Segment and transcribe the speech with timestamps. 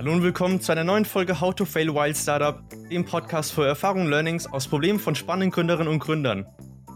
[0.00, 3.66] Hallo und willkommen zu einer neuen Folge How to Fail Wild Startup, dem Podcast für
[3.66, 6.46] Erfahrungen und Learnings aus Problemen von spannenden Gründerinnen und Gründern.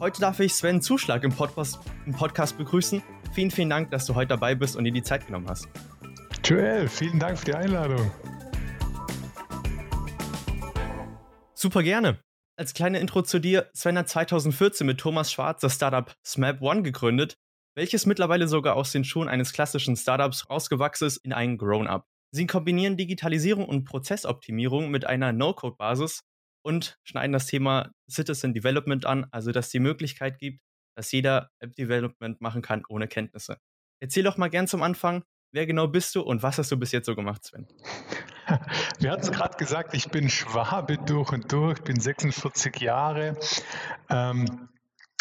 [0.01, 3.03] Heute darf ich Sven Zuschlag im Podcast, im Podcast begrüßen.
[3.35, 5.69] Vielen, vielen Dank, dass du heute dabei bist und dir die Zeit genommen hast.
[6.47, 8.11] Joel, vielen Dank für die Einladung.
[11.53, 12.21] Super gerne.
[12.57, 16.81] Als kleine Intro zu dir, Sven hat 2014 mit Thomas Schwarz das Startup SMAP One
[16.81, 17.37] gegründet,
[17.77, 22.07] welches mittlerweile sogar aus den Schuhen eines klassischen Startups rausgewachsen ist in ein Grown-up.
[22.35, 26.25] Sie kombinieren Digitalisierung und Prozessoptimierung mit einer No-Code-Basis
[26.65, 30.59] und schneiden das Thema Citizen Development an, also dass die Möglichkeit gibt,
[30.97, 33.59] dass jeder App-Development machen kann ohne Kenntnisse.
[34.03, 36.91] Erzähl doch mal gern zum Anfang, wer genau bist du und was hast du bis
[36.91, 37.69] jetzt so gemacht, Sven?
[38.99, 43.39] Wir hatten es gerade gesagt, ich bin Schwabe durch und durch, bin 46 Jahre.
[44.11, 44.69] Ähm,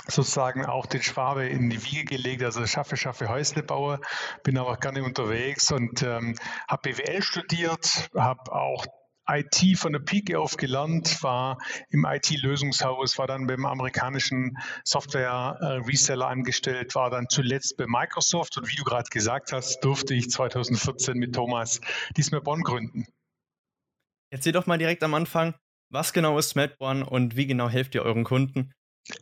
[0.07, 3.99] sozusagen auch den Schwabe in die Wiege gelegt, also schaffe, schaffe Häuslebauer,
[4.43, 6.35] bin aber gerne unterwegs und ähm,
[6.67, 8.85] habe BWL studiert, habe auch
[9.27, 11.57] IT von der Pike auf gelernt, war
[11.89, 18.75] im IT-Lösungshaus, war dann beim amerikanischen Software-Reseller angestellt, war dann zuletzt bei Microsoft und wie
[18.75, 21.79] du gerade gesagt hast, durfte ich 2014 mit Thomas
[22.17, 23.05] diesmal Bonn gründen.
[24.29, 25.55] Erzähl doch mal direkt am Anfang,
[25.89, 28.73] was genau ist SmartOne und wie genau helft ihr euren Kunden?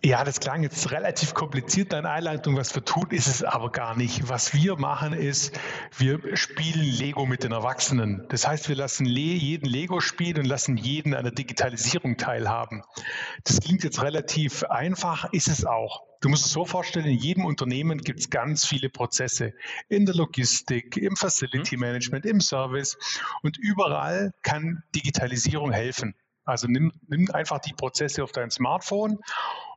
[0.03, 2.55] Ja, das klang jetzt relativ kompliziert, deine Einleitung.
[2.55, 4.29] Was wir tun, ist es aber gar nicht.
[4.29, 5.59] Was wir machen, ist,
[5.97, 8.23] wir spielen Lego mit den Erwachsenen.
[8.29, 12.83] Das heißt, wir lassen jeden Lego spielen und lassen jeden an der Digitalisierung teilhaben.
[13.43, 16.03] Das klingt jetzt relativ einfach, ist es auch.
[16.21, 19.53] Du musst es so vorstellen, in jedem Unternehmen gibt es ganz viele Prozesse.
[19.89, 21.81] In der Logistik, im Facility mhm.
[21.81, 22.99] Management, im Service.
[23.41, 26.13] Und überall kann Digitalisierung helfen.
[26.45, 29.19] Also nimm, nimm einfach die Prozesse auf dein Smartphone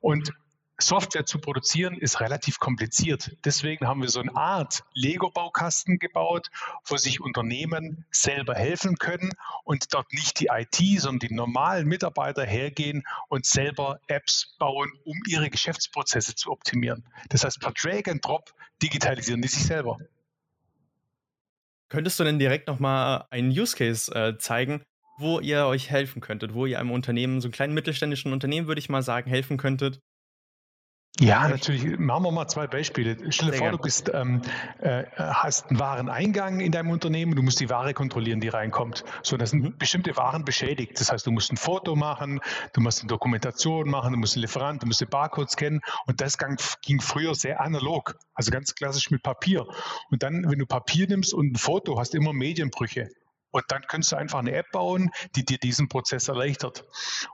[0.01, 0.33] und
[0.79, 3.37] Software zu produzieren ist relativ kompliziert.
[3.45, 6.51] Deswegen haben wir so eine Art Lego-Baukasten gebaut,
[6.85, 9.31] wo sich Unternehmen selber helfen können
[9.63, 15.17] und dort nicht die IT, sondern die normalen Mitarbeiter hergehen und selber Apps bauen, um
[15.29, 17.05] ihre Geschäftsprozesse zu optimieren.
[17.29, 19.99] Das heißt, per Drag and Drop digitalisieren die sich selber.
[21.89, 24.83] Könntest du denn direkt nochmal einen Use Case äh, zeigen,
[25.19, 28.81] wo ihr euch helfen könntet, wo ihr einem Unternehmen, so einem kleinen mittelständischen Unternehmen, würde
[28.81, 30.01] ich mal sagen, helfen könntet,
[31.21, 31.97] ja, natürlich.
[31.97, 33.17] Machen wir mal zwei Beispiele.
[33.31, 34.43] Stell dir vor, du bist, ähm,
[34.81, 39.05] äh, hast einen Wareneingang in deinem Unternehmen, du musst die Ware kontrollieren, die reinkommt.
[39.23, 39.79] So, da sind mhm.
[39.79, 40.99] bestimmte Waren beschädigt.
[40.99, 42.41] Das heißt, du musst ein Foto machen,
[42.73, 45.83] du musst eine Dokumentation machen, du musst einen Lieferant, du musst den Barcode scannen.
[46.07, 49.67] Und das ging, ging früher sehr analog, also ganz klassisch mit Papier.
[50.11, 53.09] Und dann, wenn du Papier nimmst und ein Foto, hast du immer Medienbrüche.
[53.55, 56.85] Und dann kannst du einfach eine App bauen, die dir diesen Prozess erleichtert.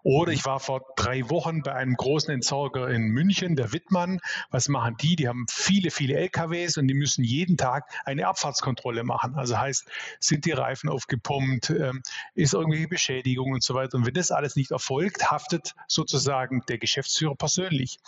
[0.03, 4.21] Oder ich war vor drei Wochen bei einem großen Entsorger in München, der Wittmann.
[4.51, 5.17] Was machen die?
[5.17, 9.35] Die haben viele, viele LKWs und die müssen jeden Tag eine Abfahrtskontrolle machen.
[9.37, 9.89] Also heißt,
[10.19, 12.03] sind die Reifen aufgepumpt, ähm,
[12.35, 13.97] ist irgendwelche Beschädigung und so weiter.
[13.97, 17.99] Und wenn das alles nicht erfolgt, haftet sozusagen der Geschäftsführer persönlich.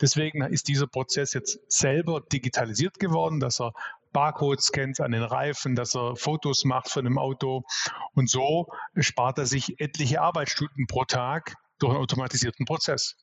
[0.00, 3.74] Deswegen ist dieser Prozess jetzt selber digitalisiert geworden, dass er
[4.12, 7.62] Barcodes scannt an den Reifen, dass er Fotos macht von dem Auto.
[8.14, 13.16] Und so spart er sich etliche Arbeitsstunden pro Tag durch einen automatisierten Prozess.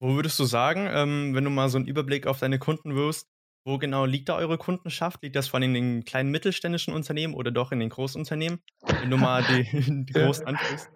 [0.00, 3.26] Wo würdest du sagen, ähm, wenn du mal so einen Überblick auf deine Kunden wirst,
[3.64, 5.22] wo genau liegt da eure Kundenschaft?
[5.22, 8.60] Liegt das vor allem in den kleinen mittelständischen Unternehmen oder doch in den Großunternehmen?
[8.82, 9.64] Wenn du mal die,
[10.04, 10.90] die großen ansprichst.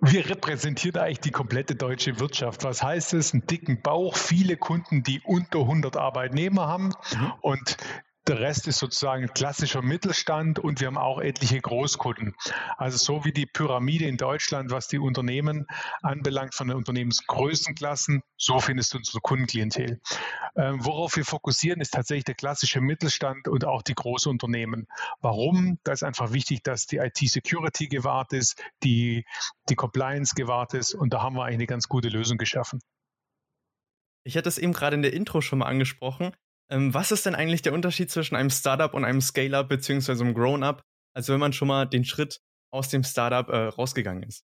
[0.00, 2.64] Wir repräsentieren eigentlich die komplette deutsche Wirtschaft.
[2.64, 3.32] Was heißt es?
[3.32, 7.32] Einen dicken Bauch, viele Kunden, die unter 100 Arbeitnehmer haben mhm.
[7.40, 7.76] und
[8.30, 12.36] der Rest ist sozusagen klassischer Mittelstand und wir haben auch etliche Großkunden.
[12.76, 15.66] Also so wie die Pyramide in Deutschland, was die Unternehmen
[16.00, 20.00] anbelangt, von den Unternehmensgrößenklassen, so findest du unsere Kundenklientel.
[20.54, 24.86] Ähm, worauf wir fokussieren, ist tatsächlich der klassische Mittelstand und auch die Großunternehmen.
[25.20, 25.80] Warum?
[25.82, 29.24] Da ist einfach wichtig, dass die IT-Security gewahrt ist, die,
[29.68, 32.80] die Compliance gewahrt ist und da haben wir eigentlich eine ganz gute Lösung geschaffen.
[34.22, 36.32] Ich hatte es eben gerade in der Intro schon mal angesprochen.
[36.70, 40.34] Ähm, was ist denn eigentlich der Unterschied zwischen einem Startup und einem Scale-up beziehungsweise einem
[40.34, 40.82] Grown-up?
[41.14, 42.40] Also wenn man schon mal den Schritt
[42.72, 44.44] aus dem Startup äh, rausgegangen ist.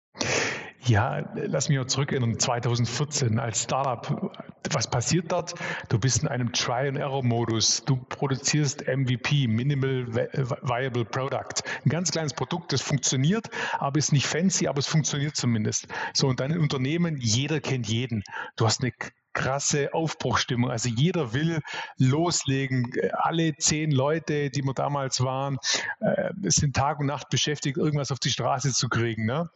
[0.85, 2.37] Ja, lass mich mal zurückerinnern.
[2.37, 4.33] 2014 als Startup.
[4.71, 5.53] Was passiert dort?
[5.87, 7.85] Du bist in einem Try-and-Error-Modus.
[7.85, 11.63] Du produzierst MVP, Minimal Viable Product.
[11.85, 13.49] Ein ganz kleines Produkt, das funktioniert,
[13.79, 15.87] aber ist nicht fancy, aber es funktioniert zumindest.
[16.13, 18.23] So, und dein Unternehmen, jeder kennt jeden.
[18.57, 18.91] Du hast eine
[19.33, 20.69] krasse Aufbruchstimmung.
[20.69, 21.61] Also jeder will
[21.97, 22.91] loslegen.
[23.13, 25.57] Alle zehn Leute, die wir damals waren,
[25.99, 29.25] äh, sind Tag und Nacht beschäftigt, irgendwas auf die Straße zu kriegen.
[29.25, 29.49] Ne?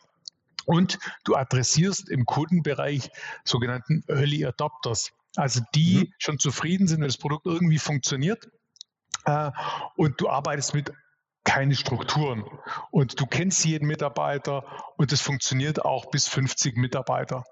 [0.66, 3.10] Und du adressierst im Kundenbereich
[3.46, 5.12] sogenannten Early Adopters.
[5.36, 6.14] Also die mhm.
[6.18, 8.50] schon zufrieden sind, wenn das Produkt irgendwie funktioniert.
[9.26, 9.52] Äh,
[9.96, 10.92] und du arbeitest mit
[11.44, 12.44] keine Strukturen.
[12.92, 14.66] Und du kennst jeden Mitarbeiter
[14.98, 17.46] und es funktioniert auch bis 50 Mitarbeiter.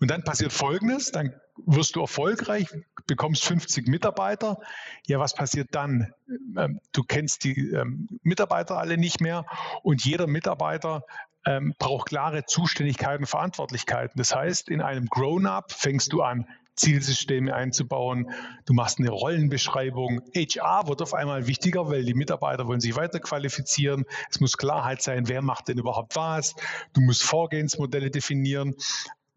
[0.00, 1.34] Und dann passiert Folgendes, dann
[1.66, 2.68] wirst du erfolgreich,
[3.06, 4.58] bekommst 50 Mitarbeiter.
[5.06, 6.12] Ja, was passiert dann?
[6.56, 9.44] Ähm, du kennst die ähm, Mitarbeiter alle nicht mehr
[9.82, 11.04] und jeder Mitarbeiter
[11.46, 14.16] ähm, braucht klare Zuständigkeiten Verantwortlichkeiten.
[14.16, 18.30] Das heißt, in einem Grown-up fängst du an, Zielsysteme einzubauen.
[18.64, 20.22] Du machst eine Rollenbeschreibung.
[20.34, 24.06] HR wird auf einmal wichtiger, weil die Mitarbeiter wollen sich weiter qualifizieren.
[24.30, 26.54] Es muss Klarheit sein, wer macht denn überhaupt was.
[26.94, 28.76] Du musst Vorgehensmodelle definieren.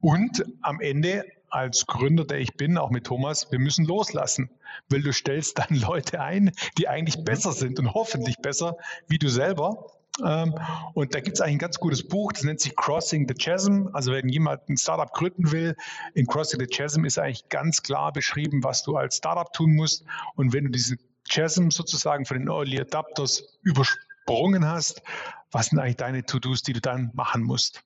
[0.03, 4.49] Und am Ende als Gründer, der ich bin, auch mit Thomas, wir müssen loslassen,
[4.89, 8.75] weil du stellst dann Leute ein, die eigentlich besser sind und hoffentlich besser
[9.07, 9.85] wie du selber.
[10.21, 10.55] Ähm,
[10.93, 13.87] und da gibt es eigentlich ein ganz gutes Buch, das nennt sich Crossing the Chasm.
[13.93, 15.73] Also wenn jemand ein Startup gründen will,
[16.15, 20.03] in Crossing the Chasm ist eigentlich ganz klar beschrieben, was du als Startup tun musst.
[20.35, 20.97] Und wenn du diese
[21.29, 25.01] Chasm sozusagen von den Early Adapters übersprungen hast,
[25.49, 27.85] was sind eigentlich deine To-Dos, die du dann machen musst?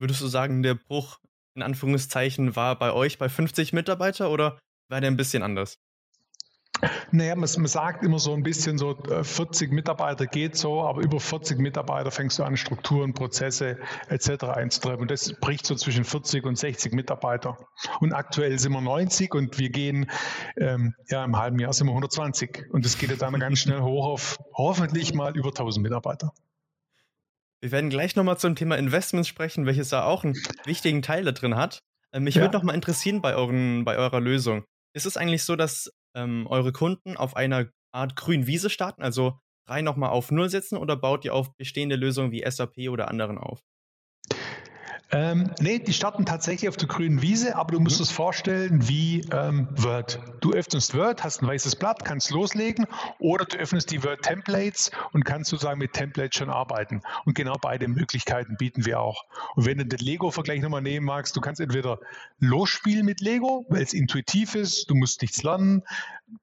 [0.00, 1.18] Würdest du sagen, der Bruch
[1.54, 4.58] in Anführungszeichen war bei euch bei 50 Mitarbeiter oder
[4.88, 5.78] war der ein bisschen anders?
[7.10, 11.02] Naja, man, man, sagt immer so ein bisschen so, 40 äh, Mitarbeiter geht so, aber
[11.02, 14.44] über 40 Mitarbeiter fängst du an, Strukturen, Prozesse etc.
[14.44, 15.02] einzutreiben.
[15.02, 17.58] Und das bricht so zwischen 40 und 60 Mitarbeiter.
[18.00, 20.10] Und aktuell sind wir 90 und wir gehen,
[20.56, 22.68] ähm, ja, im halben Jahr sind wir 120.
[22.70, 26.32] Und das geht dann ganz schnell hoch auf hoffentlich mal über 1000 Mitarbeiter.
[27.60, 30.34] Wir werden gleich nochmal zum Thema Investments sprechen, welches da auch einen
[30.64, 31.80] wichtigen Teil da drin hat.
[32.12, 32.42] Ähm, mich ja.
[32.42, 34.64] würde nochmal interessieren bei, euren, bei eurer Lösung.
[34.94, 39.38] Ist es eigentlich so, dass ähm, eure Kunden auf einer Art grünen Wiese starten, also
[39.68, 43.38] rein nochmal auf Null setzen oder baut ihr auf bestehende Lösungen wie SAP oder anderen
[43.38, 43.62] auf?
[45.12, 48.04] Ähm, nee, die starten tatsächlich auf der grünen Wiese, aber du musst mhm.
[48.04, 50.20] es vorstellen wie ähm, Word.
[50.40, 52.86] Du öffnest Word, hast ein weißes Blatt, kannst loslegen
[53.18, 57.02] oder du öffnest die Word Templates und kannst sozusagen mit Templates schon arbeiten.
[57.24, 59.24] Und genau beide Möglichkeiten bieten wir auch.
[59.56, 61.98] Und wenn du den Lego-Vergleich nochmal nehmen magst, du kannst entweder
[62.38, 65.82] losspielen mit Lego, weil es intuitiv ist, du musst nichts lernen,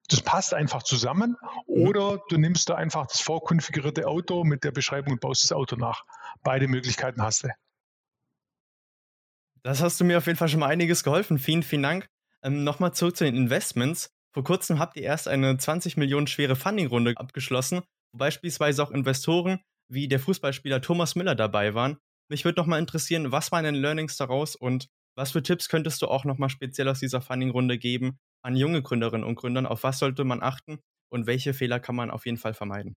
[0.09, 1.37] das passt einfach zusammen,
[1.67, 1.87] mhm.
[1.87, 5.77] oder du nimmst da einfach das vorkonfigurierte Auto mit der Beschreibung und baust das Auto
[5.77, 6.03] nach.
[6.43, 7.49] Beide Möglichkeiten hast du.
[9.67, 11.37] Das hast du mir auf jeden Fall schon mal einiges geholfen.
[11.39, 12.07] Vielen, vielen Dank.
[12.41, 14.07] Ähm, Nochmal zurück zu den Investments.
[14.33, 17.81] Vor kurzem habt ihr erst eine 20 Millionen schwere Funding-Runde abgeschlossen,
[18.13, 19.59] wo beispielsweise auch Investoren
[19.91, 21.97] wie der Fußballspieler Thomas Müller dabei waren.
[22.29, 24.87] Mich würde nochmal interessieren, was waren denn Learnings daraus und
[25.17, 29.27] was für Tipps könntest du auch nochmal speziell aus dieser Funding-Runde geben an junge Gründerinnen
[29.27, 29.65] und Gründern?
[29.65, 30.79] Auf was sollte man achten
[31.11, 32.95] und welche Fehler kann man auf jeden Fall vermeiden?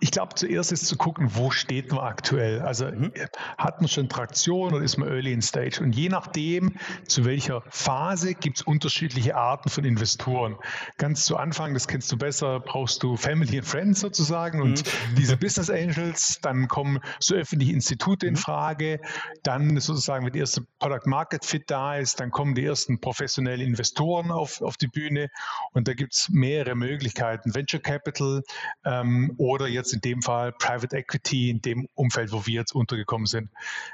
[0.00, 2.60] Ich glaube, zuerst ist zu gucken, wo steht man aktuell.
[2.60, 3.12] Also mhm.
[3.58, 5.80] hat man schon Traktion oder ist man early in stage?
[5.80, 6.76] Und je nachdem,
[7.06, 10.56] zu welcher Phase, gibt es unterschiedliche Arten von Investoren.
[10.96, 15.14] Ganz zu Anfang, das kennst du besser, brauchst du Family and Friends sozusagen und mhm.
[15.16, 18.38] diese Business Angels, dann kommen so öffentliche Institute in mhm.
[18.38, 19.00] Frage,
[19.42, 23.66] dann sozusagen, wenn der erste Product Market Fit da ist, dann kommen die ersten professionellen
[23.66, 25.28] Investoren auf, auf die Bühne
[25.72, 27.54] und da gibt es mehrere Möglichkeiten.
[27.54, 28.42] Venture Capital,
[28.84, 33.26] ähm, oder jetzt in dem Fall Private Equity in dem Umfeld, wo wir jetzt untergekommen
[33.26, 33.50] sind.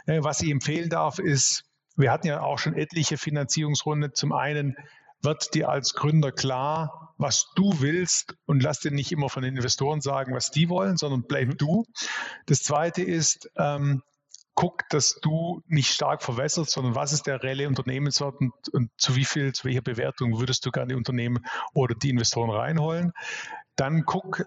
[0.06, 1.64] Äh, was ich empfehlen darf, ist,
[1.96, 4.14] wir hatten ja auch schon etliche Finanzierungsrunden.
[4.14, 4.76] Zum einen
[5.22, 9.56] wird dir als Gründer klar, was du willst und lass dir nicht immer von den
[9.56, 11.56] Investoren sagen, was die wollen, sondern bleib mhm.
[11.56, 11.84] du.
[12.46, 14.02] Das zweite ist, ähm,
[14.54, 19.14] guck, dass du nicht stark verwässerst, sondern was ist der reelle Unternehmenswert und, und, zu
[19.14, 23.12] wie viel, zu welcher Bewertung würdest du gerne die Unternehmen oder die Investoren reinholen.
[23.76, 24.46] Dann guck,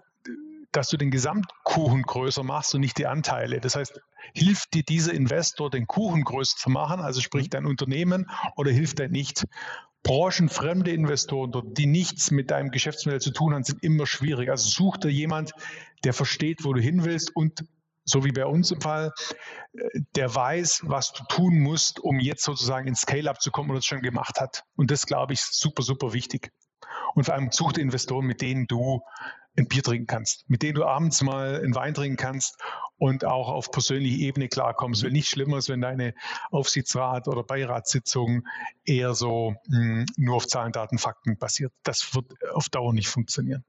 [0.72, 3.60] dass du den Gesamtkuchen größer machst und nicht die Anteile.
[3.60, 4.00] Das heißt,
[4.34, 9.00] hilft dir dieser Investor, den Kuchen größer zu machen, also sprich dein Unternehmen, oder hilft
[9.00, 9.44] er nicht?
[10.02, 14.50] Branchenfremde Investoren, die nichts mit deinem Geschäftsmodell zu tun haben, sind immer schwierig.
[14.50, 15.52] Also such dir jemand,
[16.04, 17.64] der versteht, wo du hin willst und
[18.04, 19.12] so wie bei uns im Fall,
[20.16, 23.84] der weiß, was du tun musst, um jetzt sozusagen ins Scale-up zu kommen und das
[23.84, 24.64] schon gemacht hat.
[24.74, 26.50] Und das, glaube ich, ist super, super wichtig.
[27.14, 29.02] Und vor allem such dir Investoren, mit denen du
[29.56, 32.58] ein Bier trinken kannst, mit denen du abends mal einen Wein trinken kannst
[32.96, 35.04] und auch auf persönlicher Ebene klarkommst.
[35.04, 36.14] Weil nichts Schlimmeres, wenn deine
[36.50, 38.46] Aufsichtsrat- oder Beiratssitzung
[38.84, 41.72] eher so mh, hm, nur auf Zahlen, Daten, Fakten basiert.
[41.82, 43.64] Das wird auf Dauer nicht funktionieren.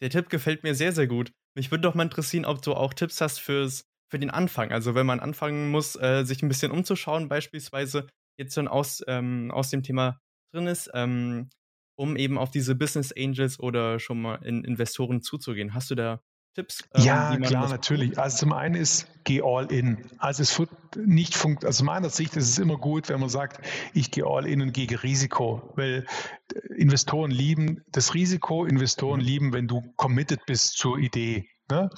[0.00, 1.32] Der Tipp gefällt mir sehr, sehr gut.
[1.54, 4.72] Mich würde doch mal interessieren, ob du auch Tipps hast fürs, für den Anfang.
[4.72, 8.06] Also wenn man anfangen muss, äh, sich ein bisschen umzuschauen, beispielsweise
[8.38, 10.20] jetzt schon aus, ähm, aus dem Thema
[10.52, 10.90] drin ist.
[10.94, 11.50] Ähm,
[11.96, 15.74] um eben auf diese Business Angels oder schon mal in Investoren zuzugehen.
[15.74, 16.20] Hast du da
[16.56, 16.84] Tipps?
[16.94, 18.18] Ähm, ja, klar, natürlich.
[18.18, 20.06] Also zum einen ist, geh all in.
[20.18, 23.28] Also es wird nicht funktionieren, also aus meiner Sicht ist es immer gut, wenn man
[23.28, 23.60] sagt,
[23.92, 26.06] ich gehe all in und gehe Risiko, weil
[26.54, 29.26] äh, Investoren lieben das Risiko, Investoren mhm.
[29.26, 31.46] lieben, wenn du committed bist zur Idee.
[31.68, 31.90] Ne?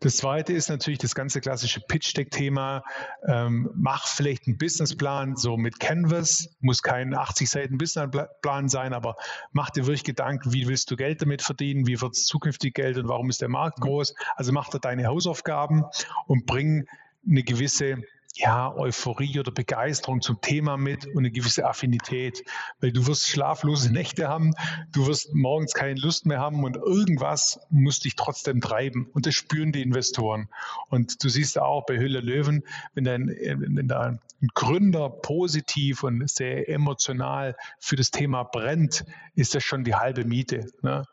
[0.00, 2.82] Das zweite ist natürlich das ganze klassische Pitch-Deck-Thema.
[3.26, 9.16] Ähm, mach vielleicht einen Businessplan, so mit Canvas, muss kein 80 Seiten Businessplan sein, aber
[9.52, 12.98] mach dir wirklich Gedanken, wie willst du Geld damit verdienen, wie wird es zukünftig Geld
[12.98, 14.14] und warum ist der Markt groß.
[14.34, 15.84] Also mach da deine Hausaufgaben
[16.26, 16.86] und bring
[17.26, 18.02] eine gewisse
[18.36, 22.44] ja, Euphorie oder Begeisterung zum Thema mit und eine gewisse Affinität,
[22.80, 24.54] weil du wirst schlaflose Nächte haben,
[24.92, 29.34] du wirst morgens keine Lust mehr haben und irgendwas muss dich trotzdem treiben und das
[29.34, 30.48] spüren die Investoren.
[30.88, 32.64] Und du siehst auch bei Hülle Löwen,
[32.94, 34.20] wenn ein, wenn ein
[34.54, 39.04] Gründer positiv und sehr emotional für das Thema brennt,
[39.36, 40.66] ist das schon die halbe Miete.
[40.82, 41.04] Ne?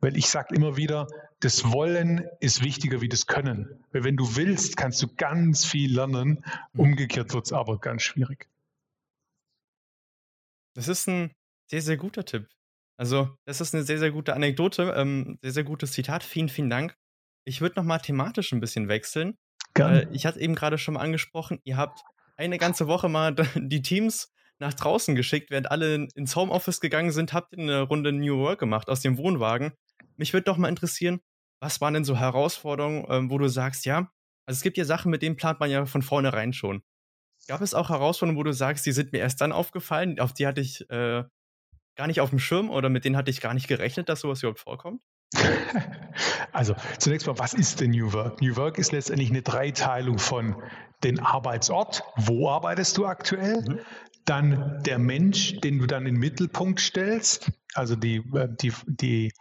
[0.00, 1.06] Weil ich sage immer wieder,
[1.40, 3.84] das Wollen ist wichtiger wie das Können.
[3.92, 6.44] Weil wenn du willst, kannst du ganz viel lernen.
[6.72, 6.80] Mhm.
[6.80, 8.48] Umgekehrt wird es aber ganz schwierig.
[10.74, 11.32] Das ist ein
[11.66, 12.48] sehr, sehr guter Tipp.
[12.96, 16.22] Also, das ist eine sehr, sehr gute Anekdote, ähm, sehr, sehr gutes Zitat.
[16.22, 16.96] Vielen, vielen Dank.
[17.44, 19.38] Ich würde nochmal thematisch ein bisschen wechseln.
[19.74, 20.08] Gerne.
[20.12, 22.02] ich hatte eben gerade schon mal angesprochen, ihr habt
[22.36, 27.32] eine ganze Woche mal die Teams nach draußen geschickt, während alle ins Homeoffice gegangen sind,
[27.32, 29.72] habt ihr eine Runde New Work gemacht aus dem Wohnwagen.
[30.20, 31.20] Mich würde doch mal interessieren,
[31.62, 34.12] was waren denn so Herausforderungen, ähm, wo du sagst, ja,
[34.46, 36.82] also es gibt ja Sachen, mit denen plant man ja von vornherein schon.
[37.48, 40.46] Gab es auch Herausforderungen, wo du sagst, die sind mir erst dann aufgefallen, auf die
[40.46, 41.24] hatte ich äh,
[41.96, 44.42] gar nicht auf dem Schirm oder mit denen hatte ich gar nicht gerechnet, dass sowas
[44.42, 45.00] überhaupt vorkommt?
[46.52, 48.42] Also zunächst mal, was ist denn New Work?
[48.42, 50.60] New Work ist letztendlich eine Dreiteilung von
[51.04, 53.78] den Arbeitsort, wo arbeitest du aktuell, mhm.
[54.24, 59.32] dann der Mensch, den du dann in den Mittelpunkt stellst, also die, äh, die, die,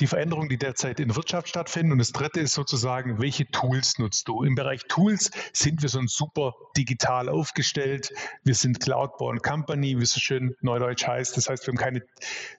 [0.00, 1.92] die Veränderungen, die derzeit in der Wirtschaft stattfinden.
[1.92, 4.42] Und das dritte ist sozusagen, welche Tools nutzt du?
[4.42, 8.12] Im Bereich Tools sind wir so super digital aufgestellt.
[8.44, 11.36] Wir sind Cloud-Born Company, wie es so schön neudeutsch heißt.
[11.36, 12.02] Das heißt, wir haben keine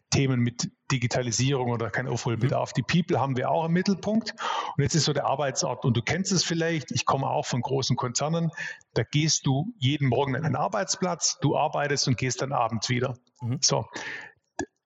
[0.09, 2.71] Themen mit Digitalisierung oder kein Aufholbedarf.
[2.71, 2.73] Mhm.
[2.77, 4.33] Die People haben wir auch im Mittelpunkt.
[4.77, 5.83] Und jetzt ist so der Arbeitsort.
[5.83, 6.91] Und du kennst es vielleicht.
[6.91, 8.51] Ich komme auch von großen Konzernen.
[8.93, 13.17] Da gehst du jeden Morgen an einen Arbeitsplatz, du arbeitest und gehst dann abends wieder.
[13.41, 13.59] Mhm.
[13.61, 13.85] So.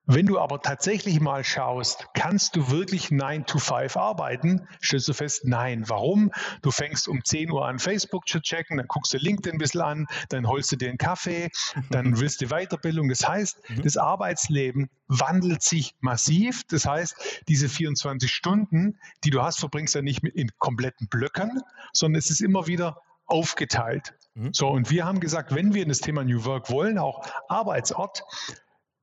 [0.05, 5.13] Wenn du aber tatsächlich mal schaust, kannst du wirklich 9 to 5 arbeiten, stellst du
[5.13, 5.83] fest, nein.
[5.87, 6.31] Warum?
[6.63, 9.81] Du fängst um 10 Uhr an, Facebook zu checken, dann guckst du LinkedIn ein bisschen
[9.81, 11.49] an, dann holst du dir einen Kaffee,
[11.91, 13.09] dann willst du Weiterbildung.
[13.09, 13.83] Das heißt, mhm.
[13.83, 16.63] das Arbeitsleben wandelt sich massiv.
[16.67, 21.61] Das heißt, diese 24 Stunden, die du hast, verbringst du nicht in kompletten Blöcken,
[21.93, 24.13] sondern es ist immer wieder aufgeteilt.
[24.33, 24.51] Mhm.
[24.53, 28.23] So, und wir haben gesagt, wenn wir in das Thema New Work wollen, auch Arbeitsort,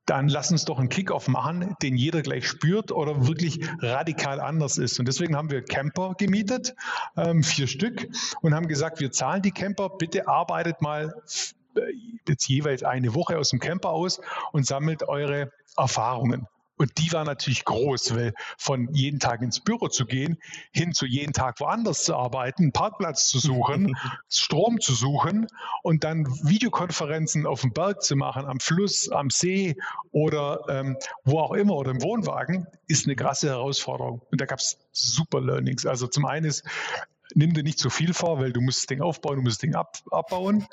[0.09, 4.79] dann lass uns doch einen Kickoff machen, den jeder gleich spürt oder wirklich radikal anders
[4.79, 4.99] ist.
[4.99, 6.75] Und deswegen haben wir Camper gemietet,
[7.17, 8.09] ähm, vier Stück,
[8.41, 11.15] und haben gesagt, wir zahlen die Camper, bitte arbeitet mal
[11.77, 11.81] äh,
[12.27, 14.21] jetzt jeweils eine Woche aus dem Camper aus
[14.53, 16.47] und sammelt eure Erfahrungen.
[16.79, 20.39] Und die war natürlich groß, weil von jeden Tag ins Büro zu gehen,
[20.73, 23.97] hin zu jeden Tag woanders zu arbeiten, einen Parkplatz zu suchen,
[24.31, 25.47] Strom zu suchen
[25.83, 29.77] und dann Videokonferenzen auf dem Berg zu machen, am Fluss, am See
[30.13, 34.23] oder ähm, wo auch immer oder im Wohnwagen, ist eine krasse Herausforderung.
[34.31, 35.85] Und da gab es super Learnings.
[35.85, 36.65] Also zum einen ist,
[37.35, 39.61] nimm dir nicht zu viel vor, weil du musst das Ding aufbauen, du musst das
[39.61, 40.67] Ding ab, abbauen.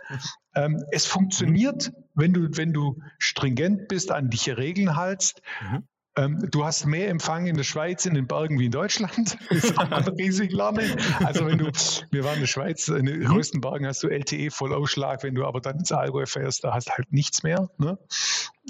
[0.56, 5.42] Ähm, es funktioniert, wenn du, wenn du stringent bist, an dich Regeln haltst.
[5.62, 5.88] Mhm.
[6.18, 9.38] Ähm, du hast mehr Empfang in der Schweiz in den Bergen wie in Deutschland.
[9.50, 10.98] Das ist ein riesig Lernen.
[11.24, 11.72] Also wenn du,
[12.12, 13.26] wir waren in der Schweiz, in den mhm.
[13.26, 16.90] größten Bergen hast du LTE Vollausschlag, wenn du aber dann ins Allgäu fährst, da hast
[16.90, 17.70] du halt nichts mehr.
[17.78, 17.98] Ne?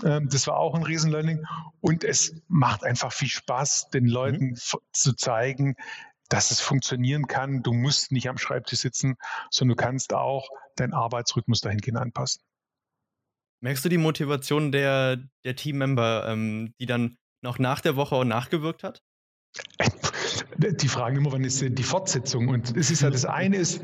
[0.03, 1.45] Ähm, das war auch ein Riesenlearning.
[1.81, 4.79] Und es macht einfach viel Spaß, den Leuten mhm.
[4.91, 5.75] zu zeigen,
[6.29, 7.61] dass es funktionieren kann.
[7.61, 9.15] Du musst nicht am Schreibtisch sitzen,
[9.51, 12.41] sondern du kannst auch deinen Arbeitsrhythmus dahingehend anpassen.
[13.61, 18.25] Merkst du die Motivation der, der Teammember, ähm, die dann noch nach der Woche auch
[18.25, 19.01] nachgewirkt hat?
[20.57, 22.49] Die fragen immer, wann ist denn die Fortsetzung?
[22.49, 23.81] Und es ist ja das eine ist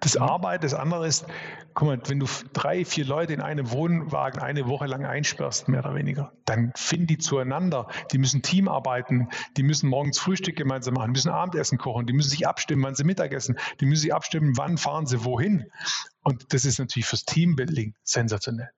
[0.00, 1.26] das Arbeit, das andere ist,
[1.72, 5.80] guck mal, wenn du drei, vier Leute in einem Wohnwagen eine Woche lang einsperrst, mehr
[5.80, 7.88] oder weniger, dann finden die zueinander.
[8.12, 12.12] Die müssen Team arbeiten, die müssen morgens Frühstück gemeinsam machen, die müssen Abendessen kochen, die
[12.12, 15.70] müssen sich abstimmen, wann sie Mittagessen, die müssen sich abstimmen, wann fahren sie wohin.
[16.22, 18.70] Und das ist natürlich fürs Teambuilding sensationell.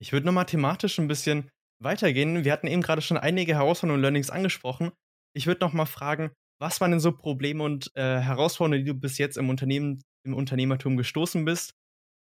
[0.00, 1.51] Ich würde nochmal thematisch ein bisschen
[1.82, 2.44] weitergehen.
[2.44, 4.92] Wir hatten eben gerade schon einige Herausforderungen und Learnings angesprochen.
[5.34, 8.98] Ich würde noch mal fragen, was waren denn so Probleme und äh, Herausforderungen, die du
[8.98, 11.74] bis jetzt im Unternehmen, im Unternehmertum gestoßen bist?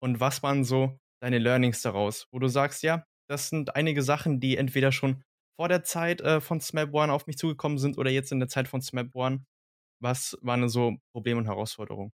[0.02, 4.40] Und was waren so deine Learnings daraus, wo du sagst, ja, das sind einige Sachen,
[4.40, 5.22] die entweder schon
[5.58, 8.48] vor der Zeit äh, von SMAP One auf mich zugekommen sind oder jetzt in der
[8.48, 9.44] Zeit von SMAP One?
[10.02, 12.12] Was waren so Probleme und Herausforderungen?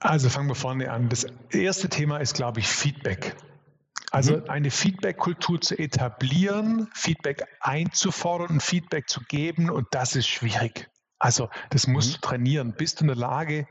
[0.00, 1.08] Also fangen wir vorne an.
[1.08, 3.34] Das erste Thema ist, glaube ich, Feedback.
[4.10, 4.44] Also mhm.
[4.48, 10.88] eine Feedback-Kultur zu etablieren, Feedback einzufordern und Feedback zu geben und das ist schwierig.
[11.18, 12.14] Also das musst mhm.
[12.14, 12.74] du trainieren.
[12.74, 13.66] Bist du in der Lage,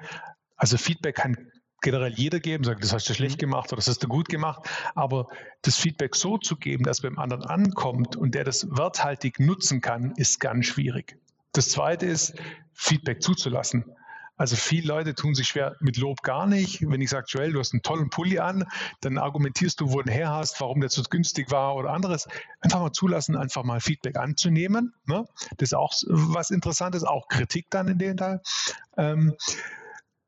[0.56, 1.52] also Feedback kann
[1.82, 3.42] generell jeder geben, sagt, das hast du schlecht mhm.
[3.42, 5.28] gemacht oder das hast du gut gemacht, aber
[5.62, 10.14] das Feedback so zu geben, dass beim anderen ankommt und der das werthaltig nutzen kann,
[10.18, 11.18] ist ganz schwierig.
[11.54, 12.36] Das zweite ist,
[12.74, 13.86] Feedback zuzulassen.
[14.38, 16.88] Also viele Leute tun sich schwer mit Lob gar nicht.
[16.88, 18.66] Wenn ich sage, Joel, du hast einen tollen Pulli an,
[19.02, 22.28] dann argumentierst du, wo du her hast, warum der zu günstig war oder anderes.
[22.62, 24.94] Einfach mal zulassen, einfach mal Feedback anzunehmen.
[25.06, 25.28] Ne?
[25.58, 28.42] Das ist auch was Interessantes, auch Kritik dann in dem Teil.
[28.96, 29.36] Ähm,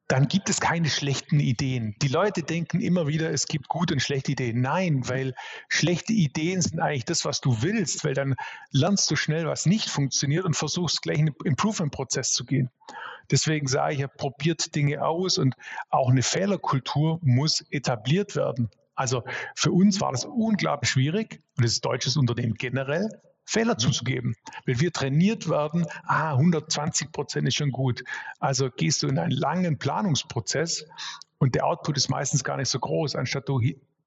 [0.10, 1.96] dann gibt es keine schlechten Ideen.
[2.02, 4.60] Die Leute denken immer wieder, es gibt gute und schlechte Ideen.
[4.60, 5.36] Nein, weil
[5.70, 8.36] schlechte Ideen sind eigentlich das, was du willst, weil dann
[8.72, 12.72] lernst du schnell, was nicht funktioniert und versuchst gleich in den Improvement-Prozess zu gehen.
[13.30, 15.56] Deswegen sage ich, ja, probiert Dinge aus und
[15.92, 18.72] auch eine Fehlerkultur muss etabliert werden.
[18.96, 19.24] Also
[19.54, 23.10] für uns war das unglaublich schwierig und das ist deutsches Unternehmen generell,
[23.50, 23.80] Fehler mhm.
[23.80, 24.36] zuzugeben.
[24.68, 28.04] Weil wir trainiert werden, ah, 120 Prozent ist schon gut.
[28.40, 30.86] Also gehst du in einen langen Planungsprozess
[31.40, 33.60] und der Output ist meistens gar nicht so groß, anstatt du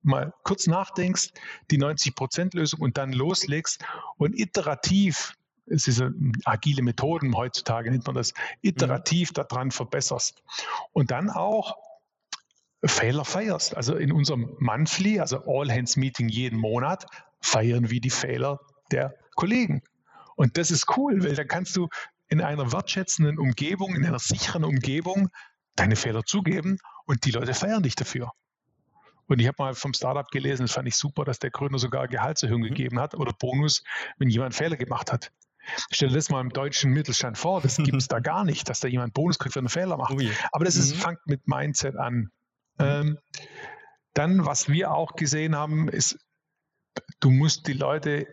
[0.02, 1.32] mal kurz nachdenkst,
[1.70, 3.84] die 90 Prozent Lösung und dann loslegst
[4.16, 5.34] und iterativ
[5.66, 6.02] es ist
[6.44, 9.34] agile Methoden heutzutage nennt man das, iterativ mhm.
[9.34, 10.42] daran verbesserst.
[10.92, 11.76] Und dann auch
[12.84, 13.76] Fehler feierst.
[13.76, 17.06] Also in unserem Monthly, also All Hands Meeting jeden Monat,
[17.40, 19.82] feiern wir die Fehler der Kollegen.
[20.36, 21.88] Und das ist cool, weil dann kannst du
[22.28, 25.28] in einer wertschätzenden Umgebung, in einer sicheren Umgebung
[25.76, 28.32] deine Fehler zugeben und die Leute feiern dich dafür.
[29.26, 32.08] Und ich habe mal vom Startup gelesen, das fand ich super, dass der Gründer sogar
[32.08, 32.68] Gehaltserhöhung mhm.
[32.68, 33.82] gegeben hat oder Bonus,
[34.18, 35.30] wenn jemand Fehler gemacht hat.
[35.90, 38.80] Stell dir das mal im deutschen Mittelstand vor, das gibt es da gar nicht, dass
[38.80, 40.12] da jemand Bonus kriegt, wenn er einen Fehler macht.
[40.12, 40.30] Ui.
[40.50, 41.00] Aber das ist, mhm.
[41.00, 42.14] fängt mit Mindset an.
[42.14, 42.30] Mhm.
[42.78, 43.18] Ähm,
[44.14, 46.18] dann, was wir auch gesehen haben, ist,
[47.20, 48.26] du musst die Leute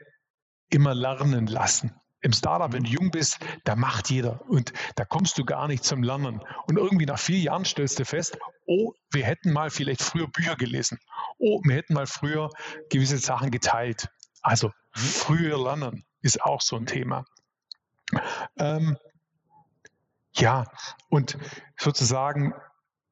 [0.69, 1.93] immer lernen lassen.
[2.21, 5.85] Im Startup, wenn du jung bist, da macht jeder und da kommst du gar nicht
[5.85, 6.41] zum Lernen.
[6.67, 10.55] Und irgendwie nach vier Jahren stellst du fest, oh, wir hätten mal vielleicht früher Bücher
[10.55, 10.99] gelesen.
[11.37, 12.49] Oh, wir hätten mal früher
[12.89, 14.09] gewisse Sachen geteilt.
[14.41, 17.23] Also früher lernen ist auch so ein Thema.
[18.57, 18.97] Ähm,
[20.33, 20.65] ja,
[21.09, 21.37] und
[21.77, 22.53] sozusagen,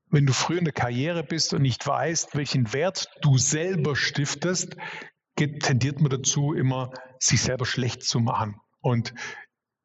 [0.10, 4.76] wenn du früher in der Karriere bist und nicht weißt, welchen Wert du selber stiftest,
[5.38, 8.60] tendiert man dazu, immer sich selber schlecht zu machen.
[8.82, 9.14] Und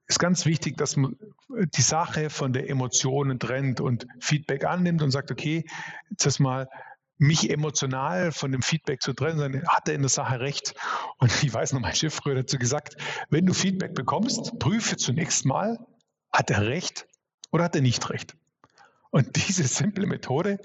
[0.07, 1.17] es ist ganz wichtig, dass man
[1.49, 5.65] die Sache von der Emotionen trennt und Feedback annimmt und sagt, okay,
[6.11, 6.69] jetzt mal
[7.19, 10.75] mich emotional von dem Feedback zu trennen, dann hat er in der Sache recht.
[11.19, 12.97] Und ich weiß noch, mein Chef früher dazu gesagt,
[13.31, 15.79] wenn du Feedback bekommst, prüfe zunächst mal,
[16.33, 17.07] hat er recht
[17.53, 18.37] oder hat er nicht recht.
[19.13, 20.59] Und diese simple Methode,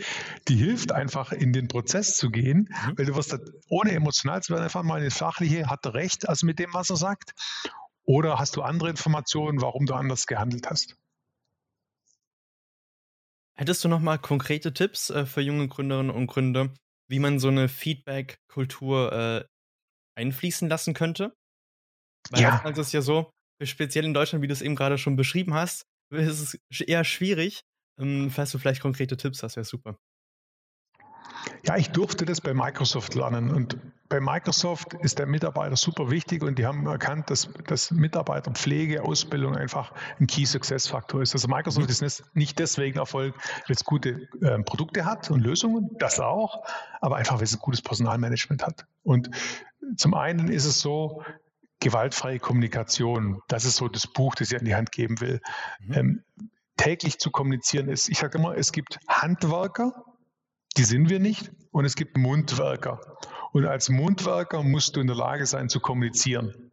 [0.47, 2.97] die hilft einfach in den Prozess zu gehen, mhm.
[2.97, 6.45] weil du wirst ohne emotional zu werden, einfach mal eine fachliche, hat er recht, also
[6.45, 7.33] mit dem, was er sagt?
[8.05, 10.95] Oder hast du andere Informationen, warum du anders gehandelt hast?
[13.57, 16.73] Hättest du noch mal konkrete Tipps äh, für junge Gründerinnen und Gründer,
[17.09, 19.45] wie man so eine Feedback-Kultur äh,
[20.15, 21.35] einfließen lassen könnte?
[22.29, 22.55] Weil ja.
[22.55, 23.29] oftmals ist ja so,
[23.61, 27.63] speziell in Deutschland, wie du es eben gerade schon beschrieben hast, ist es eher schwierig,
[28.29, 29.97] falls du vielleicht konkrete Tipps hast, wäre super.
[31.63, 33.77] Ja, ich durfte das bei Microsoft lernen und
[34.09, 39.55] bei Microsoft ist der Mitarbeiter super wichtig und die haben erkannt, dass, dass Mitarbeiterpflege, Ausbildung
[39.55, 41.33] einfach ein Key Success Faktor ist.
[41.33, 42.05] Also Microsoft mhm.
[42.05, 46.65] ist nicht deswegen Erfolg, weil es gute äh, Produkte hat und Lösungen, das auch,
[47.01, 48.85] aber einfach, weil es ein gutes Personalmanagement hat.
[49.03, 49.29] Und
[49.97, 51.23] zum einen ist es so,
[51.79, 55.41] gewaltfreie Kommunikation, das ist so das Buch, das ich an die Hand geben will.
[55.79, 55.93] Mhm.
[55.93, 56.23] Ähm,
[56.77, 58.09] täglich zu kommunizieren ist.
[58.09, 60.05] Ich sage immer, es gibt Handwerker,
[60.77, 62.99] die sind wir nicht, und es gibt Mundwerker.
[63.51, 66.71] Und als Mundwerker musst du in der Lage sein zu kommunizieren.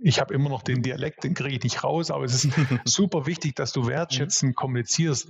[0.00, 2.52] Ich habe immer noch den Dialekt, den kriege ich nicht raus, aber es ist
[2.84, 5.28] super wichtig, dass du wertschätzend kommunizierst.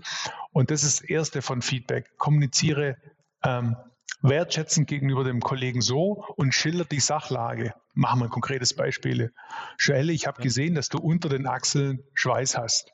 [0.52, 2.18] Und das ist das Erste von Feedback.
[2.18, 2.98] Kommuniziere
[3.42, 3.76] ähm,
[4.20, 7.72] wertschätzend gegenüber dem Kollegen so und schilder die Sachlage.
[7.94, 9.32] Machen wir ein konkretes Beispiel.
[9.78, 12.92] Joelle, ich habe gesehen, dass du unter den Achseln Schweiß hast.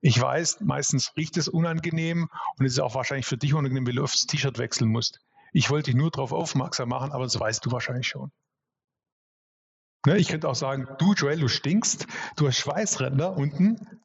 [0.00, 2.28] Ich weiß, meistens riecht es unangenehm
[2.58, 5.20] und es ist auch wahrscheinlich für dich unangenehm, wenn du aufs T-Shirt wechseln musst.
[5.52, 8.30] Ich wollte dich nur darauf aufmerksam machen, aber das weißt du wahrscheinlich schon.
[10.06, 12.06] Ne, ich könnte auch sagen, du Joel, du stinkst,
[12.36, 14.00] du hast Schweißränder unten,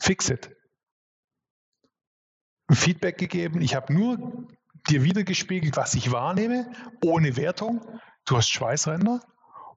[0.00, 0.50] fix it.
[2.70, 4.48] Feedback gegeben, ich habe nur
[4.88, 6.70] dir wiedergespiegelt, was ich wahrnehme,
[7.04, 8.00] ohne Wertung.
[8.24, 9.20] Du hast Schweißränder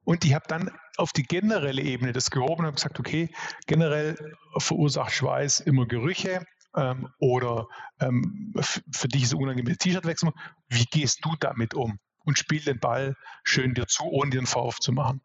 [0.03, 3.29] Und ich habe dann auf die generelle Ebene das gehoben und gesagt, okay,
[3.67, 4.15] generell
[4.57, 6.43] verursacht Schweiß immer Gerüche
[6.75, 7.67] ähm, oder
[7.99, 10.31] ähm, für dich ist es unangenehm, T-Shirt wechseln.
[10.69, 11.99] Wie gehst du damit um?
[12.23, 15.21] Und spiel den Ball schön dir zu, ohne dir einen Vorwurf zu machen.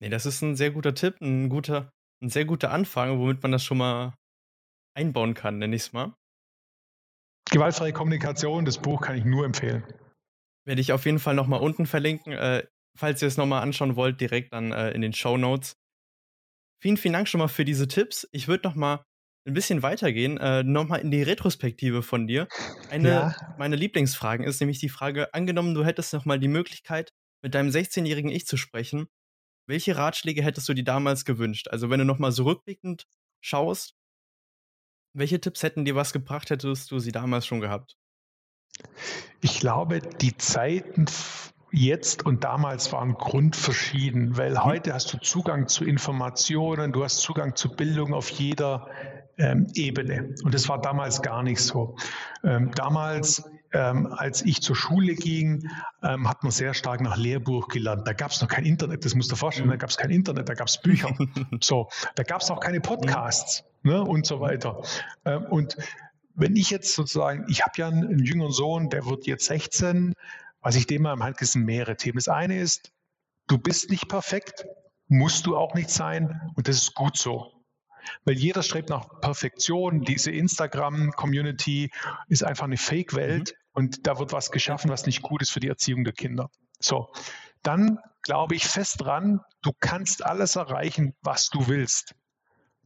[0.00, 3.52] Nee, das ist ein sehr guter Tipp, ein guter, ein sehr guter Anfang, womit man
[3.52, 4.14] das schon mal
[4.94, 6.14] einbauen kann, nenne ich es mal.
[7.50, 9.84] Gewaltfreie Kommunikation, das Buch kann ich nur empfehlen.
[10.66, 12.32] Werde ich auf jeden Fall nochmal unten verlinken.
[12.96, 15.76] Falls ihr es nochmal anschauen wollt, direkt dann äh, in den Show Notes.
[16.80, 18.28] Vielen, vielen Dank schon mal für diese Tipps.
[18.30, 19.04] Ich würde nochmal
[19.46, 22.48] ein bisschen weitergehen, äh, nochmal in die Retrospektive von dir.
[22.90, 23.54] Eine ja.
[23.58, 28.30] meiner Lieblingsfragen ist nämlich die Frage, angenommen, du hättest nochmal die Möglichkeit, mit deinem 16-jährigen
[28.30, 29.06] Ich zu sprechen,
[29.66, 31.68] welche Ratschläge hättest du dir damals gewünscht?
[31.68, 33.06] Also wenn du nochmal so rückblickend
[33.42, 33.94] schaust,
[35.14, 37.96] welche Tipps hätten dir was gebracht, hättest du sie damals schon gehabt?
[39.40, 41.06] Ich glaube, die Zeiten
[41.74, 44.64] jetzt und damals waren grundverschieden, weil mhm.
[44.64, 48.88] heute hast du Zugang zu Informationen, du hast Zugang zu Bildung auf jeder
[49.36, 50.34] ähm, Ebene.
[50.44, 51.96] Und das war damals gar nicht so.
[52.44, 53.42] Ähm, damals
[53.74, 55.68] ähm, als ich zur Schule ging,
[56.02, 58.06] ähm, hat man sehr stark nach Lehrbuch gelernt.
[58.06, 60.10] Da gab es noch kein Internet, das musst du dir vorstellen, da gab es kein
[60.10, 61.12] Internet, da gab es Bücher.
[61.60, 64.80] so, da gab es auch keine Podcasts ne, und so weiter.
[65.24, 65.76] Ähm, und
[66.36, 70.14] wenn ich jetzt sozusagen, ich habe ja einen, einen, jüngeren Sohn, der wird jetzt 16,
[70.64, 72.16] was ich dem mal im Hand sind mehrere Themen.
[72.16, 72.90] Das eine ist,
[73.46, 74.64] du bist nicht perfekt,
[75.06, 77.52] musst du auch nicht sein und das ist gut so.
[78.24, 80.02] Weil jeder strebt nach Perfektion.
[80.02, 81.90] Diese Instagram-Community
[82.28, 83.70] ist einfach eine Fake-Welt mhm.
[83.72, 86.48] und da wird was geschaffen, was nicht gut ist für die Erziehung der Kinder.
[86.80, 87.12] So,
[87.62, 92.14] dann glaube ich fest dran, du kannst alles erreichen, was du willst.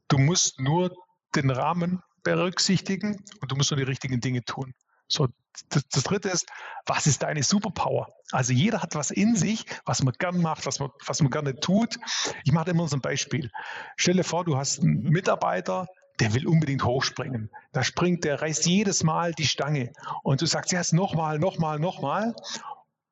[0.08, 0.92] Du musst nur
[1.36, 4.74] den Rahmen berücksichtigen und du musst nur die richtigen Dinge tun.
[5.06, 5.28] So,
[5.68, 6.46] das, das, dritte ist,
[6.86, 8.14] was ist deine Superpower?
[8.32, 11.58] Also jeder hat was in sich, was man gern macht, was man, was man gerne
[11.58, 11.98] tut.
[12.44, 13.50] Ich mache immer so ein Beispiel.
[13.96, 15.10] Stell dir vor, du hast einen mhm.
[15.10, 15.86] Mitarbeiter,
[16.20, 17.50] der will unbedingt hochspringen.
[17.72, 19.92] Da springt der, reißt jedes Mal die Stange.
[20.22, 22.34] Und du sagst jetzt nochmal, nochmal, nochmal.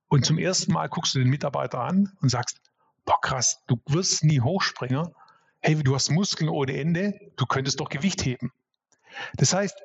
[0.08, 2.60] Und zum ersten Mal guckst du den Mitarbeiter an und sagst,
[3.04, 5.12] boah krass, du wirst nie Hochspringer.
[5.60, 8.52] Hey, du hast Muskeln ohne Ende, du könntest doch Gewicht heben.
[9.36, 9.76] Das heißt,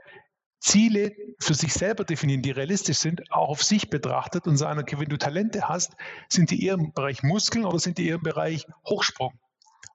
[0.61, 4.99] Ziele für sich selber definieren, die realistisch sind, auch auf sich betrachtet und sagen, okay,
[4.99, 5.93] wenn du Talente hast,
[6.29, 9.33] sind die eher im Bereich Muskeln oder sind die eher im Bereich Hochsprung?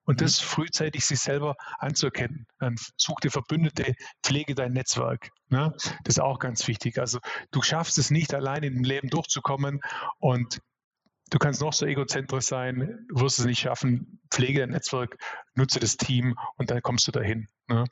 [0.05, 0.47] Und das mhm.
[0.47, 2.47] frühzeitig sich selber anzuerkennen.
[2.59, 5.31] Dann such dir Verbündete, pflege dein Netzwerk.
[5.49, 5.73] Ne?
[6.05, 6.99] Das ist auch ganz wichtig.
[6.99, 7.21] Also
[7.53, 9.81] du schaffst es nicht, allein im Leben durchzukommen
[10.19, 10.61] und
[11.31, 15.17] du kannst noch so egozentrisch sein, wirst es nicht schaffen, pflege dein Netzwerk,
[15.55, 17.49] nutze das Team und dann kommst du dahin.
[17.69, 17.85] Ne?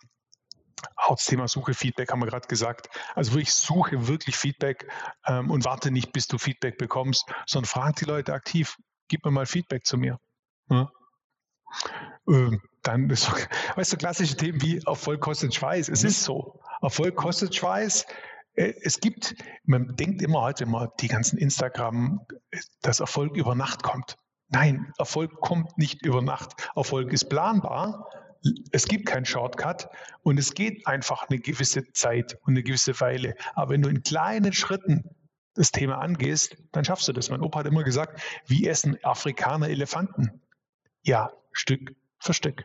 [0.96, 2.88] Auch das Thema Suche, Feedback haben wir gerade gesagt.
[3.14, 4.90] Also ich suche wirklich Feedback
[5.26, 8.76] ähm, und warte nicht, bis du Feedback bekommst, sondern frag die Leute aktiv,
[9.08, 10.18] gib mir mal Feedback zu mir.
[10.70, 10.90] Ja?
[12.28, 13.30] Ähm, dann ist,
[13.76, 15.88] weißt du, klassische Themen wie Erfolg kostet Schweiß.
[15.88, 16.08] Es mhm.
[16.08, 16.60] ist so.
[16.82, 18.06] Erfolg kostet Schweiß.
[18.54, 19.34] Äh, es gibt,
[19.64, 22.20] man denkt immer heute immer, die ganzen Instagram,
[22.82, 24.16] dass Erfolg über Nacht kommt.
[24.48, 26.70] Nein, Erfolg kommt nicht über Nacht.
[26.76, 28.08] Erfolg ist planbar
[28.72, 29.88] es gibt keinen Shortcut
[30.22, 33.34] und es geht einfach eine gewisse Zeit und eine gewisse Weile.
[33.54, 35.04] Aber wenn du in kleinen Schritten
[35.54, 37.30] das Thema angehst, dann schaffst du das.
[37.30, 40.42] Mein Opa hat immer gesagt, wie essen Afrikaner Elefanten?
[41.02, 42.64] Ja, Stück für Stück.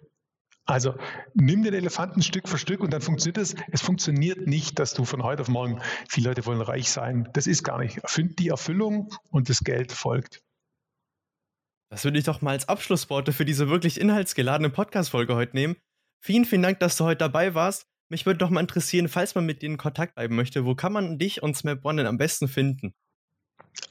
[0.65, 0.95] Also
[1.33, 3.55] nimm den Elefanten Stück für Stück und dann funktioniert es.
[3.71, 7.27] Es funktioniert nicht, dass du von heute auf morgen, viele Leute wollen reich sein.
[7.33, 7.99] Das ist gar nicht.
[8.05, 10.43] Find die Erfüllung und das Geld folgt.
[11.89, 15.75] Das würde ich doch mal als Abschlussworte für diese wirklich inhaltsgeladene Podcast-Folge heute nehmen.
[16.23, 17.87] Vielen, vielen Dank, dass du heute dabei warst.
[18.09, 20.93] Mich würde doch mal interessieren, falls man mit dir in Kontakt bleiben möchte, wo kann
[20.93, 22.93] man dich und Smap One denn am besten finden?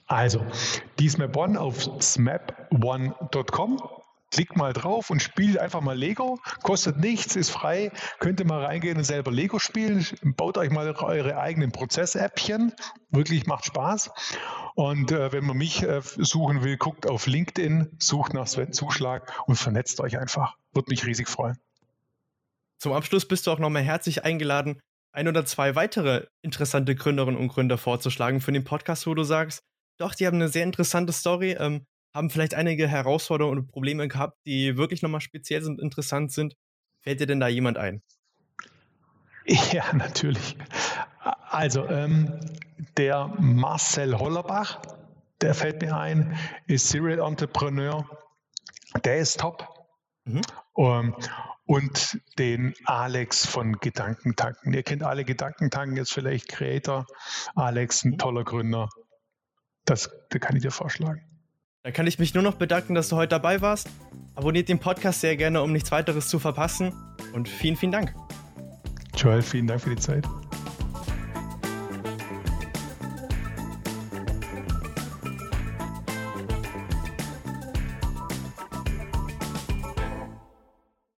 [0.06, 0.44] Also,
[0.98, 3.80] die Smap One auf smapone.com
[4.30, 6.38] klick mal drauf und spielt einfach mal Lego.
[6.62, 7.92] Kostet nichts, ist frei.
[8.18, 10.06] Könnt ihr mal reingehen und selber Lego spielen.
[10.22, 12.72] Baut euch mal eure eigenen Prozess-Appchen.
[13.10, 14.10] Wirklich macht Spaß.
[14.74, 19.32] Und äh, wenn man mich äh, suchen will, guckt auf LinkedIn, sucht nach Sven Zuschlag
[19.46, 20.56] und vernetzt euch einfach.
[20.72, 21.58] Würde mich riesig freuen.
[22.78, 24.80] Zum Abschluss bist du auch nochmal herzlich eingeladen,
[25.12, 29.62] ein oder zwei weitere interessante Gründerinnen und Gründer vorzuschlagen für den Podcast, wo du sagst,
[29.98, 31.56] doch, die haben eine sehr interessante Story.
[31.58, 36.56] Ähm, haben vielleicht einige Herausforderungen und Probleme gehabt, die wirklich nochmal speziell sind, interessant sind.
[37.00, 38.02] Fällt dir denn da jemand ein?
[39.72, 40.58] Ja, natürlich.
[41.50, 42.38] Also, ähm,
[42.98, 44.82] der Marcel Hollerbach,
[45.40, 48.06] der fällt mir ein, ist Serial Entrepreneur.
[49.04, 49.66] Der ist top.
[50.24, 50.42] Mhm.
[50.74, 51.14] Um, ähm,
[51.64, 54.72] und den Alex von Gedankentanken.
[54.72, 57.06] Ihr kennt alle Gedankentanken, jetzt vielleicht Creator.
[57.54, 58.18] Alex, ein mhm.
[58.18, 58.88] toller Gründer.
[59.84, 61.27] Das, das kann ich dir vorschlagen.
[61.88, 63.88] Da kann ich mich nur noch bedanken, dass du heute dabei warst.
[64.34, 66.92] Abonniert den Podcast sehr gerne, um nichts weiteres zu verpassen.
[67.32, 68.14] Und vielen, vielen Dank.
[69.16, 70.26] Joel, vielen Dank für die Zeit.